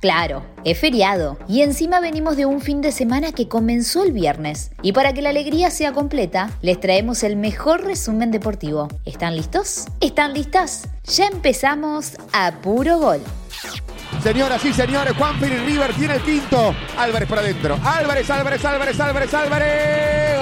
[0.00, 4.70] Claro, es feriado y encima venimos de un fin de semana que comenzó el viernes.
[4.82, 8.88] Y para que la alegría sea completa, les traemos el mejor resumen deportivo.
[9.06, 9.86] ¿Están listos?
[10.00, 10.88] ¿Están listas?
[11.04, 13.20] Ya empezamos a puro gol.
[14.22, 16.74] Señoras y señores, Juan Piri River tiene el quinto.
[16.98, 17.78] Álvarez por adentro.
[17.84, 20.35] Álvarez, Álvarez, Álvarez, Álvarez, Álvarez.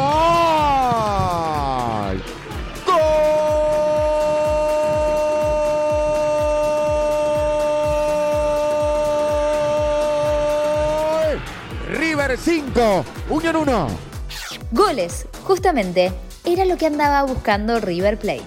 [12.34, 13.86] River 5, Unión 1.
[14.72, 16.12] Goles, justamente,
[16.44, 18.42] era lo que andaba buscando River Plate.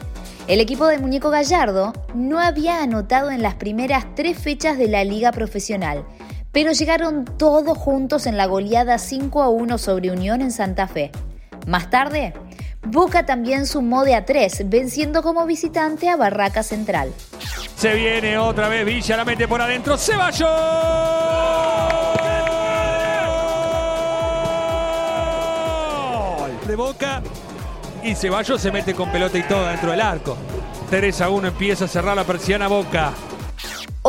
[0.48, 5.06] El equipo de Muñeco Gallardo no había anotado en las primeras tres fechas de la
[5.06, 6.04] liga profesional,
[6.52, 11.12] pero llegaron todos juntos en la goleada 5 a 1 sobre Unión en Santa Fe.
[11.66, 12.34] Más tarde,
[12.84, 17.14] Boca también sumó de a 3, venciendo como visitante a Barraca Central.
[17.78, 22.06] Se viene otra vez Villa, la mete por adentro, Ceballos.
[26.68, 27.22] De Boca
[28.04, 30.38] y Ceballos se mete con pelota y todo dentro del arco.
[30.90, 33.14] 3 a 1 empieza a cerrar la persiana Boca.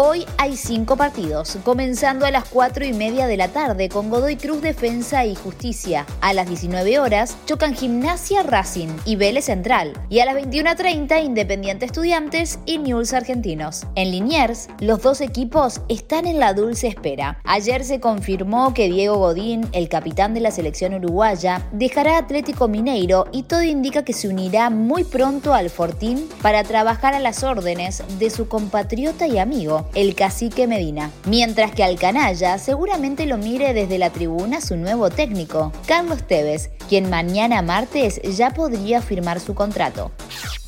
[0.01, 4.37] Hoy hay cinco partidos, comenzando a las 4 y media de la tarde con Godoy
[4.37, 6.07] Cruz Defensa y Justicia.
[6.21, 9.95] A las 19 horas chocan Gimnasia Racing y Vélez Central.
[10.09, 13.89] Y a las 21.30 Independiente Estudiantes y News Argentinos.
[13.97, 17.41] En Liniers, los dos equipos están en la dulce espera.
[17.43, 23.27] Ayer se confirmó que Diego Godín, el capitán de la selección uruguaya, dejará Atlético Mineiro
[23.33, 28.05] y todo indica que se unirá muy pronto al Fortín para trabajar a las órdenes
[28.21, 31.11] de su compatriota y amigo, el cacique Medina.
[31.25, 36.71] Mientras que al canalla seguramente lo mire desde la tribuna su nuevo técnico, Carlos Tevez,
[36.89, 40.11] quien mañana martes ya podría firmar su contrato.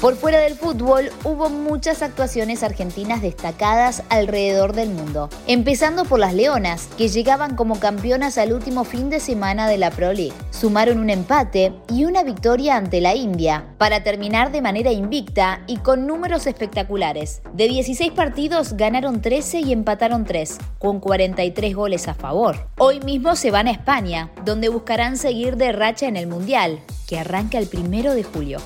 [0.00, 6.32] Por fuera del fútbol hubo muchas actuaciones argentinas destacadas alrededor del mundo, empezando por las
[6.32, 10.32] Leonas, que llegaban como campeonas al último fin de semana de la Pro League.
[10.52, 15.76] Sumaron un empate y una victoria ante la India, para terminar de manera invicta y
[15.76, 17.42] con números espectaculares.
[17.52, 22.70] De 16 partidos ganaron 13 y empataron 3, con 43 goles a favor.
[22.78, 27.18] Hoy mismo se van a España, donde buscarán seguir de racha en el Mundial, que
[27.18, 28.60] arranca el primero de julio.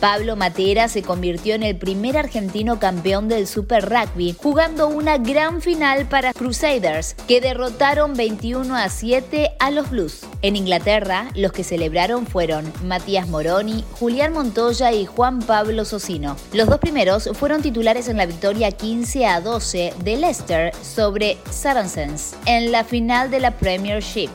[0.00, 5.62] Pablo Matera se convirtió en el primer argentino campeón del Super Rugby, jugando una gran
[5.62, 10.26] final para Crusaders, que derrotaron 21 a 7 a los Blues.
[10.42, 16.36] En Inglaterra, los que celebraron fueron Matías Moroni, Julián Montoya y Juan Pablo Socino.
[16.52, 22.34] Los dos primeros fueron titulares en la victoria 15 a 12 de Leicester sobre Saracens
[22.44, 24.28] en la final de la Premiership.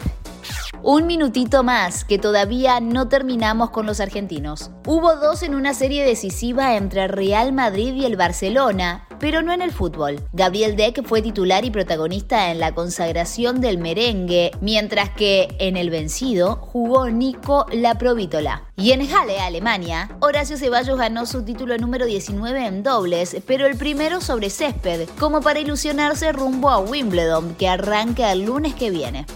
[0.83, 4.71] Un minutito más, que todavía no terminamos con los argentinos.
[4.87, 9.61] Hubo dos en una serie decisiva entre Real Madrid y el Barcelona, pero no en
[9.61, 10.19] el fútbol.
[10.33, 15.91] Gabriel Deck fue titular y protagonista en la consagración del merengue, mientras que en el
[15.91, 18.63] vencido jugó Nico Laprovítola.
[18.75, 23.77] Y en Halle, Alemania, Horacio Ceballos ganó su título número 19 en dobles, pero el
[23.77, 29.27] primero sobre césped, como para ilusionarse rumbo a Wimbledon, que arranca el lunes que viene.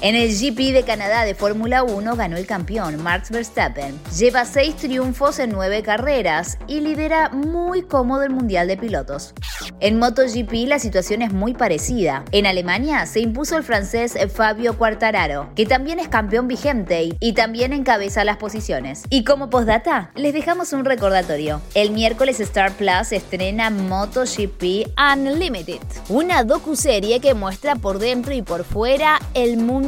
[0.00, 3.98] En el GP de Canadá de Fórmula 1 ganó el campeón Max Verstappen.
[4.16, 9.34] Lleva seis triunfos en nueve carreras y lidera muy cómodo el Mundial de Pilotos.
[9.80, 12.24] En MotoGP la situación es muy parecida.
[12.30, 17.72] En Alemania se impuso el francés Fabio Quartararo, que también es campeón vigente y también
[17.72, 19.02] encabeza las posiciones.
[19.10, 21.60] Y como postdata, les dejamos un recordatorio.
[21.74, 28.62] El miércoles Star Plus estrena MotoGP Unlimited, una docuserie que muestra por dentro y por
[28.62, 29.87] fuera el mundo